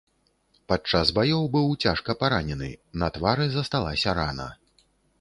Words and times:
Падчас 0.71 1.11
баёў 1.17 1.43
быў 1.57 1.69
цяжка 1.87 2.17
паранены, 2.23 2.73
на 3.03 3.13
твары 3.19 3.45
засталася 3.61 4.21
рана. 4.23 4.53